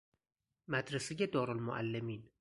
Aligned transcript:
مدرسه 0.67 1.25
دارالمعلمین 1.25 2.23